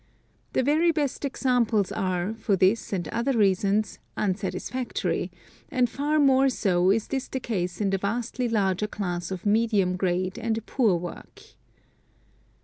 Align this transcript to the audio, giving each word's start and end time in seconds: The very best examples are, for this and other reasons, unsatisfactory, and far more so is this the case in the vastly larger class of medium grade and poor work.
The 0.53 0.63
very 0.63 0.91
best 0.91 1.25
examples 1.25 1.91
are, 1.91 2.33
for 2.33 2.55
this 2.55 2.91
and 2.91 3.07
other 3.09 3.37
reasons, 3.37 3.99
unsatisfactory, 4.17 5.29
and 5.69 5.87
far 5.87 6.17
more 6.19 6.49
so 6.49 6.89
is 6.89 7.09
this 7.09 7.27
the 7.27 7.39
case 7.39 7.79
in 7.79 7.91
the 7.91 7.99
vastly 7.99 8.49
larger 8.49 8.87
class 8.87 9.29
of 9.29 9.45
medium 9.45 9.97
grade 9.97 10.39
and 10.39 10.65
poor 10.65 10.95
work. 10.95 11.43